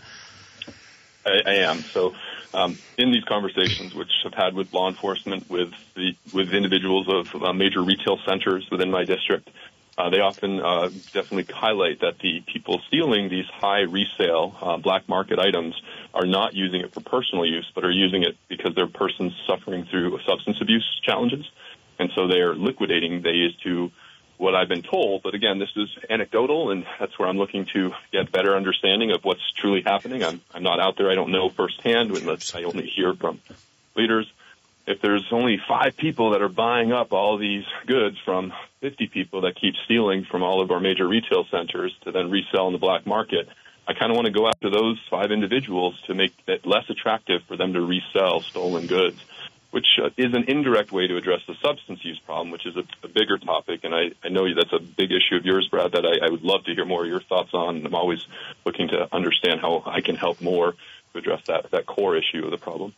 [1.26, 1.80] I, I am.
[1.80, 2.14] So
[2.54, 7.42] um, in these conversations, which I've had with law enforcement, with the with individuals of
[7.42, 9.50] uh, major retail centers within my district,
[9.98, 15.08] uh, they often uh, definitely highlight that the people stealing these high resale uh, black
[15.08, 15.76] market items
[16.14, 19.86] are not using it for personal use, but are using it because they're persons suffering
[19.90, 21.46] through substance abuse challenges,
[22.00, 23.92] and so they are liquidating these to
[24.44, 25.24] what I've been told.
[25.24, 29.24] But again, this is anecdotal, and that's where I'm looking to get better understanding of
[29.24, 30.24] what's truly happening.
[30.24, 31.10] I'm, I'm not out there.
[31.10, 33.40] I don't know firsthand unless I only hear from
[33.96, 34.32] leaders.
[34.86, 38.52] If there's only five people that are buying up all these goods from
[38.82, 42.68] 50 people that keep stealing from all of our major retail centers to then resell
[42.68, 43.48] in the black market,
[43.88, 47.44] I kind of want to go after those five individuals to make it less attractive
[47.48, 49.24] for them to resell stolen goods
[49.74, 52.84] which uh, is an indirect way to address the substance use problem, which is a,
[53.04, 53.80] a bigger topic.
[53.84, 56.44] And I, I, know that's a big issue of yours, Brad, that I, I, would
[56.44, 57.84] love to hear more of your thoughts on.
[57.84, 58.24] I'm always
[58.66, 62.52] looking to understand how I can help more to address that, that core issue of
[62.52, 62.94] the problem.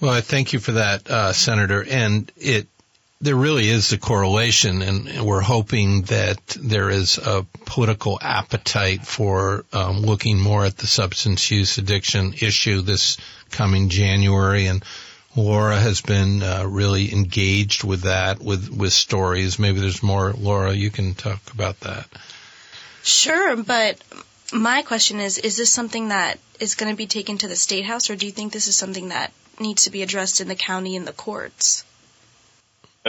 [0.00, 1.84] Well, I thank you for that, uh, Senator.
[1.84, 2.68] And it,
[3.20, 9.64] there really is a correlation, and we're hoping that there is a political appetite for
[9.72, 13.16] um, looking more at the substance use addiction issue this
[13.50, 14.66] coming January.
[14.66, 14.84] And
[15.36, 19.58] Laura has been uh, really engaged with that, with with stories.
[19.58, 20.32] Maybe there's more.
[20.32, 22.08] Laura, you can talk about that.
[23.02, 24.02] Sure, but
[24.52, 27.84] my question is: Is this something that is going to be taken to the state
[27.84, 30.56] house, or do you think this is something that needs to be addressed in the
[30.56, 31.84] county and the courts?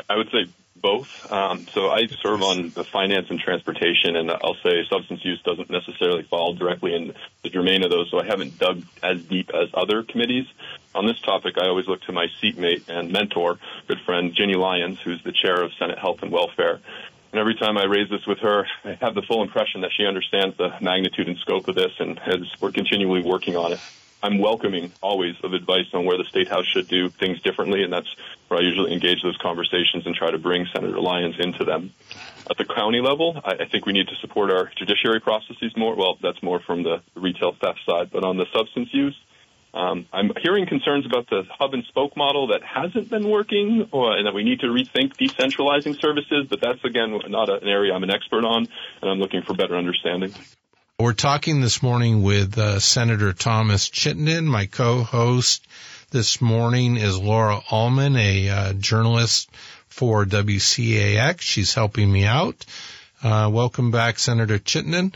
[0.10, 0.46] I would say
[0.82, 1.32] both.
[1.32, 5.70] Um, so I serve on the finance and transportation, and I'll say substance use doesn't
[5.70, 7.14] necessarily fall directly in
[7.44, 8.10] the domain of those.
[8.12, 10.46] So I haven't dug as deep as other committees
[10.94, 11.56] on this topic.
[11.58, 15.62] I always look to my seatmate and mentor, good friend Ginny Lyons, who's the chair
[15.62, 16.80] of Senate Health and Welfare.
[17.32, 20.06] And every time I raise this with her, I have the full impression that she
[20.06, 23.80] understands the magnitude and scope of this, and has, we're continually working on it.
[24.24, 27.92] I'm welcoming always of advice on where the state house should do things differently, and
[27.92, 28.16] that's
[28.48, 31.94] where I usually engage those conversations and try to bring Senator Lyons into them.
[32.50, 35.96] At the county level, I, I think we need to support our judiciary processes more.
[35.96, 39.18] Well, that's more from the retail theft side, but on the substance use,
[39.74, 44.18] um, I'm hearing concerns about the hub and spoke model that hasn't been working, or,
[44.18, 46.48] and that we need to rethink decentralizing services.
[46.50, 48.68] But that's again not an area I'm an expert on,
[49.02, 50.34] and I'm looking for better understanding.
[51.02, 54.46] We're talking this morning with uh, Senator Thomas Chittenden.
[54.46, 55.68] My co-host
[56.12, 59.50] this morning is Laura Ullman, a uh, journalist
[59.88, 61.42] for WCAX.
[61.42, 62.64] She's helping me out.
[63.24, 65.16] Uh, welcome back, Senator Chittenden.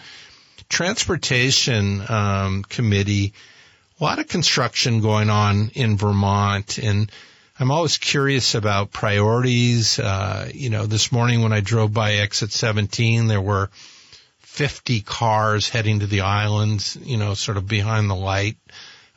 [0.69, 3.33] Transportation um, Committee,
[4.01, 7.11] a lot of construction going on in Vermont, and
[7.59, 9.99] I'm always curious about priorities.
[9.99, 13.69] Uh, you know, this morning when I drove by exit 17, there were
[14.55, 18.55] 50 cars heading to the islands, you know, sort of behind the light,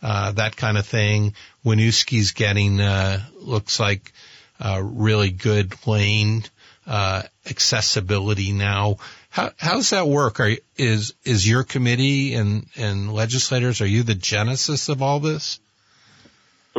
[0.02, 1.34] uh, that kind of thing.
[1.64, 4.12] Winooski's getting, uh, looks like,
[4.58, 6.42] uh, really good lane,
[6.88, 8.96] uh, accessibility now.
[9.30, 10.40] How, how does that work?
[10.40, 15.60] Are, is, is your committee and, and legislators, are you the genesis of all this?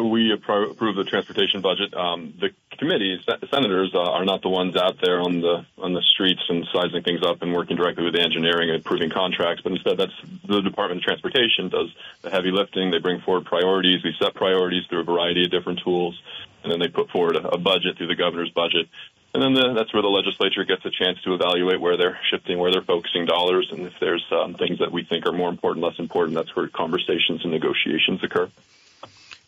[0.04, 1.94] We approve the transportation budget.
[1.94, 3.20] Um, the committees,
[3.52, 7.04] senators uh, are not the ones out there on the on the streets and sizing
[7.04, 9.62] things up and working directly with engineering and approving contracts.
[9.64, 10.14] But instead, that's
[10.48, 12.92] the Department of Transportation does the heavy lifting.
[12.92, 14.04] They bring forward priorities.
[14.04, 16.22] We set priorities through a variety of different tools,
[16.64, 18.88] and then they put forward a, a budget through the governor's budget.
[19.34, 22.58] And then the, that's where the legislature gets a chance to evaluate where they're shifting,
[22.58, 25.86] where they're focusing dollars, and if there's um, things that we think are more important,
[25.86, 28.50] less important, that's where conversations and negotiations occur.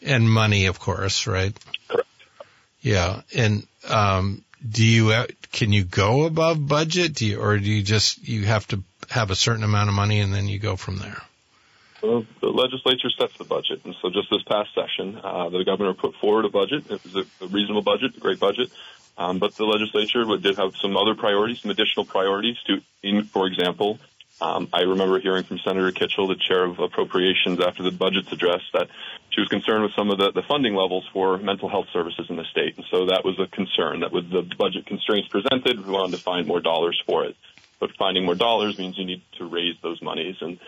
[0.03, 1.57] And money, of course, right?
[1.87, 2.07] Correct.
[2.81, 3.21] Yeah.
[3.35, 7.15] And, um, do you, can you go above budget?
[7.15, 10.19] Do you, or do you just, you have to have a certain amount of money
[10.19, 11.21] and then you go from there?
[12.01, 15.93] Well, the legislature sets the budget, and so just this past session, uh, the governor
[15.93, 16.89] put forward a budget.
[16.89, 18.71] It was a, a reasonable budget, a great budget.
[19.17, 23.45] Um, but the legislature did have some other priorities, some additional priorities to, in, for
[23.45, 23.99] example,
[24.41, 28.61] um, I remember hearing from Senator Kitchel, the chair of appropriations, after the budget's address,
[28.73, 28.87] that
[29.29, 32.37] she was concerned with some of the, the funding levels for mental health services in
[32.37, 32.75] the state.
[32.75, 36.23] And so that was a concern that with the budget constraints presented, we wanted to
[36.23, 37.35] find more dollars for it.
[37.79, 40.35] But finding more dollars means you need to raise those monies.
[40.41, 40.59] And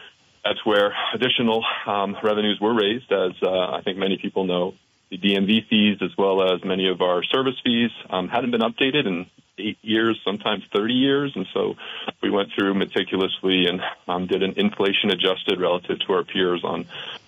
[0.45, 4.75] that's where additional um, revenues were raised, as uh, I think many people know.
[5.09, 9.05] The DMV fees, as well as many of our service fees, um, hadn't been updated
[9.05, 11.33] in eight years, sometimes 30 years.
[11.35, 11.75] And so
[12.21, 16.85] we went through meticulously and um, did an inflation adjusted relative to our peers on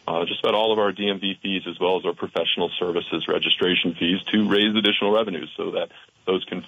[0.08, 3.96] uh, just about all of our DMV fees as well as our professional services registration
[3.96, 5.90] fees to raise additional revenues so that
[6.26, 6.64] those can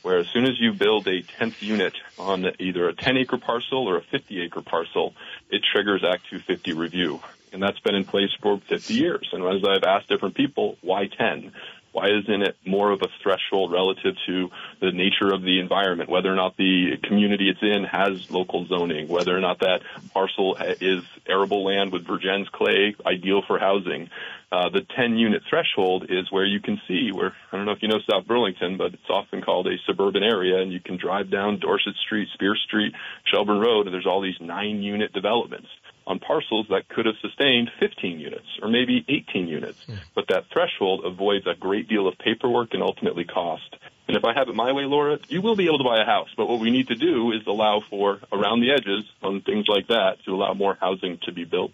[0.09, 3.87] where as soon as you build a 10th unit on either a 10 acre parcel
[3.87, 5.13] or a 50 acre parcel,
[5.51, 7.21] it triggers Act 250 review.
[7.53, 9.29] And that's been in place for 50 years.
[9.35, 11.53] And as I've asked different people, why 10?
[11.99, 16.33] Why isn't it more of a threshold relative to the nature of the environment, whether
[16.33, 19.83] or not the community it's in has local zoning, whether or not that
[20.15, 24.11] parcel is arable land with Vergennes clay, ideal for housing?
[24.53, 27.83] Uh, the 10 unit threshold is where you can see where, I don't know if
[27.83, 31.33] you know South Burlington, but it's often called a suburban area and you can drive
[31.33, 32.95] down Dorset Street, Spear Street,
[33.25, 35.69] Shelburne Road, and there's all these nine unit developments
[36.09, 39.85] on parcels that could have sustained 15 units or maybe 18 units.
[39.87, 39.97] Yeah.
[40.15, 43.77] But that threshold avoids a great deal of paperwork and ultimately cost.
[44.09, 46.07] And if I have it my way, Laura, you will be able to buy a
[46.07, 46.31] house.
[46.35, 49.89] But what we need to do is allow for around the edges on things like
[49.89, 51.73] that to allow more housing to be built.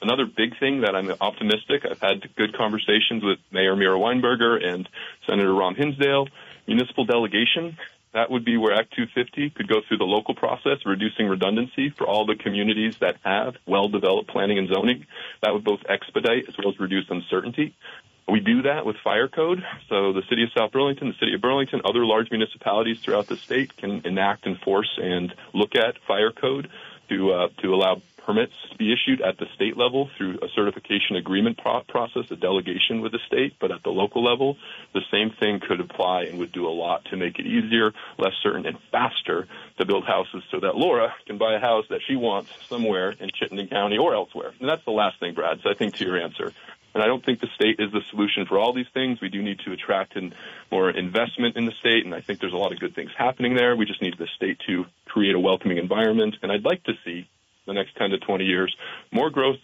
[0.00, 4.88] Another big thing that I'm optimistic, I've had good conversations with Mayor Miro Weinberger and
[5.26, 6.28] Senator Ram Hinsdale,
[6.66, 7.76] municipal delegation.
[8.14, 12.06] That would be where Act 250 could go through the local process, reducing redundancy for
[12.06, 15.06] all the communities that have well-developed planning and zoning.
[15.42, 17.74] That would both expedite as well as reduce uncertainty.
[18.28, 19.64] We do that with fire code.
[19.88, 23.36] So the city of South Burlington, the city of Burlington, other large municipalities throughout the
[23.36, 26.70] state can enact, enforce, and look at fire code
[27.10, 31.16] to uh, to allow permits to be issued at the state level through a certification
[31.16, 34.56] agreement pro- process, a delegation with the state, but at the local level,
[34.92, 38.32] the same thing could apply and would do a lot to make it easier, less
[38.42, 39.46] certain, and faster
[39.78, 43.30] to build houses so that Laura can buy a house that she wants somewhere in
[43.34, 44.52] Chittenden County or elsewhere.
[44.58, 45.60] And that's the last thing, Brad.
[45.62, 46.52] So I think to your answer.
[46.94, 49.20] And I don't think the state is the solution for all these things.
[49.20, 50.32] We do need to attract in
[50.70, 53.56] more investment in the state, and I think there's a lot of good things happening
[53.56, 53.74] there.
[53.74, 56.36] We just need the state to create a welcoming environment.
[56.40, 57.28] And I'd like to see
[57.66, 58.76] the next 10 to 20 years,
[59.10, 59.60] more growth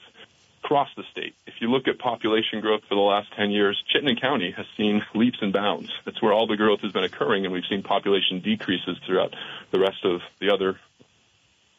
[0.63, 1.35] across the state.
[1.47, 5.05] If you look at population growth for the last 10 years, Chittenden County has seen
[5.15, 5.91] leaps and bounds.
[6.05, 9.35] That's where all the growth has been occurring, and we've seen population decreases throughout
[9.71, 10.79] the rest of the other,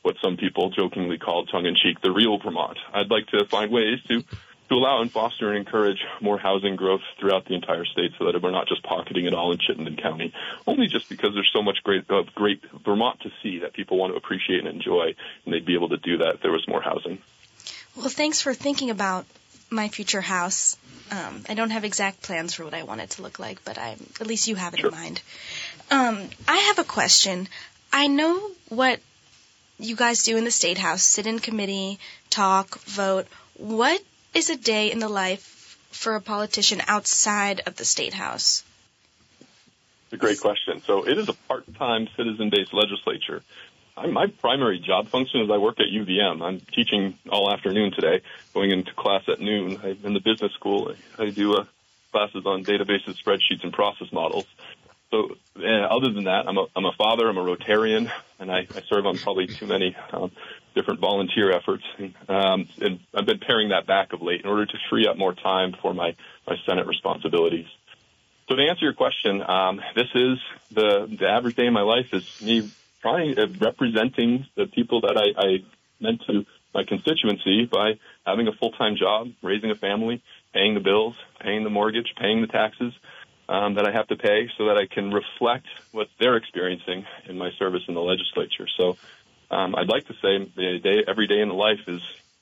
[0.01, 2.79] what some people jokingly call tongue-in-cheek, the real Vermont.
[2.91, 4.23] I'd like to find ways to
[4.71, 8.41] to allow and foster and encourage more housing growth throughout the entire state so that
[8.41, 10.33] we're not just pocketing it all in Chittenden County,
[10.65, 14.13] only just because there's so much great, uh, great Vermont to see that people want
[14.13, 15.13] to appreciate and enjoy,
[15.43, 17.17] and they'd be able to do that if there was more housing.
[17.97, 19.25] Well, thanks for thinking about
[19.69, 20.77] my future house.
[21.11, 23.77] Um, I don't have exact plans for what I want it to look like, but
[23.77, 24.89] I at least you have it sure.
[24.89, 25.21] in mind.
[25.89, 27.49] Um, I have a question.
[27.91, 29.01] I know what
[29.77, 31.99] you guys do in the state house: sit in committee,
[32.29, 33.27] talk, vote.
[33.55, 34.01] What
[34.33, 38.63] is a day in the life for a politician outside of the state house?
[40.05, 40.81] It's a great question.
[40.85, 43.43] So it is a part-time citizen-based legislature.
[43.97, 46.41] My primary job function is I work at UVM.
[46.41, 48.21] I'm teaching all afternoon today,
[48.53, 49.79] going into class at noon.
[49.83, 50.95] I'm in the business school.
[51.19, 51.65] I, I do uh,
[52.11, 54.45] classes on databases, spreadsheets, and process models.
[55.11, 58.67] so uh, other than that, I'm a, I'm a father, I'm a Rotarian, and I,
[58.75, 60.31] I serve on probably too many um,
[60.75, 61.83] different volunteer efforts.
[62.27, 65.33] Um, and I've been paring that back of late in order to free up more
[65.33, 66.15] time for my,
[66.47, 67.67] my Senate responsibilities.
[68.49, 70.37] So to answer your question, um, this is
[70.71, 72.69] the, the average day in my life is me
[73.01, 75.63] trying, uh, representing the people that I, I
[75.99, 80.21] meant to my constituency by having a full-time job, raising a family,
[80.53, 82.93] paying the bills, paying the mortgage, paying the taxes,
[83.49, 87.37] um, that I have to pay so that I can reflect what they're experiencing in
[87.37, 88.67] my service in the legislature.
[88.77, 88.97] So
[89.51, 92.01] um, I'd like to say the day, every day in the life is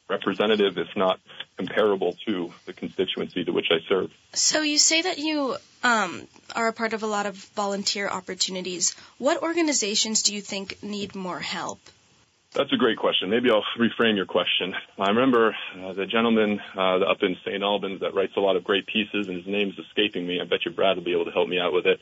[0.10, 1.20] representative, if not
[1.58, 4.12] comparable to the constituency to which I serve.
[4.34, 8.96] So you say that you um, are a part of a lot of volunteer opportunities.
[9.18, 11.80] What organizations do you think need more help?
[12.54, 13.30] That's a great question.
[13.30, 14.74] Maybe I'll reframe your question.
[14.98, 17.62] I remember uh, the gentleman uh, up in St.
[17.62, 20.42] Albans that writes a lot of great pieces, and his name's escaping me.
[20.42, 22.00] I bet you Brad will be able to help me out with it.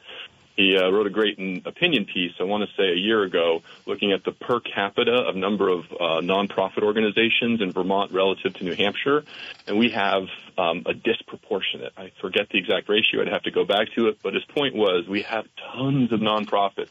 [0.58, 4.12] He uh, wrote a great opinion piece, I want to say a year ago, looking
[4.12, 8.74] at the per capita of number of uh, nonprofit organizations in Vermont relative to New
[8.74, 9.24] Hampshire.
[9.68, 10.24] And we have
[10.58, 14.18] um, a disproportionate, I forget the exact ratio, I'd have to go back to it,
[14.24, 15.46] but his point was we have
[15.76, 16.90] tons of nonprofits.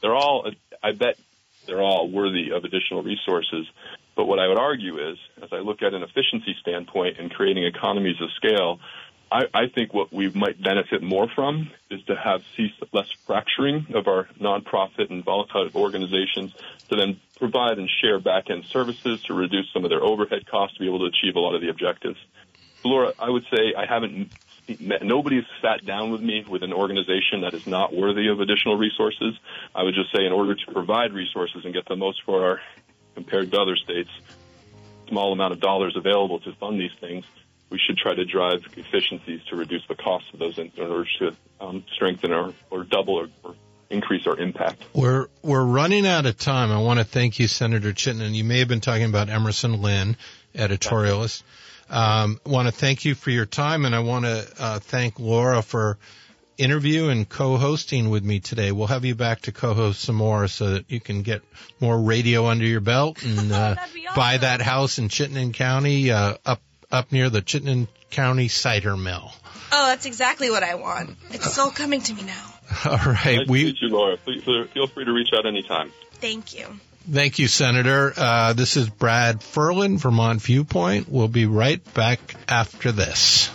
[0.00, 0.48] They're all,
[0.80, 1.18] I bet
[1.66, 3.66] they're all worthy of additional resources.
[4.14, 7.64] But what I would argue is, as I look at an efficiency standpoint and creating
[7.64, 8.78] economies of scale,
[9.32, 13.86] I, I think what we might benefit more from is to have see less fracturing
[13.94, 16.52] of our nonprofit and volatile organizations
[16.88, 20.80] to then provide and share back-end services to reduce some of their overhead costs to
[20.80, 22.18] be able to achieve a lot of the objectives.
[22.84, 24.30] Laura, I would say I haven't
[24.80, 28.76] met, nobody's sat down with me with an organization that is not worthy of additional
[28.76, 29.34] resources.
[29.74, 32.60] I would just say in order to provide resources and get the most for our,
[33.14, 34.10] compared to other states,
[35.08, 37.24] small amount of dollars available to fund these things,
[37.70, 41.08] we should try to drive efficiencies to reduce the cost of those in, in order
[41.20, 43.54] to um, strengthen our, or double or, or
[43.88, 44.82] increase our impact.
[44.92, 46.70] We're we're running out of time.
[46.70, 48.34] I want to thank you, Senator Chittenden.
[48.34, 50.16] You may have been talking about Emerson Lynn,
[50.54, 51.42] editorialist.
[51.88, 55.60] Um, want to thank you for your time, and I want to uh, thank Laura
[55.60, 55.98] for
[56.56, 58.70] interview and co-hosting with me today.
[58.70, 61.40] We'll have you back to co-host some more so that you can get
[61.80, 64.00] more radio under your belt and uh, awesome.
[64.14, 66.60] buy that house in Chittenden County uh, up
[66.90, 69.32] up near the Chittenden County cider mill.
[69.72, 71.16] Oh, that's exactly what I want.
[71.30, 72.54] It's all coming to me now.
[72.84, 73.60] All right, nice we.
[73.60, 74.16] To meet you, Laura.
[74.16, 75.92] Please, feel free to reach out anytime.
[76.14, 76.66] Thank you.
[77.10, 78.12] Thank you, Senator.
[78.16, 81.08] Uh, this is Brad Ferland, Vermont Viewpoint.
[81.08, 83.50] We'll be right back after this.